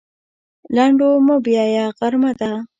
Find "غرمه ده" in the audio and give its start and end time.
1.97-2.51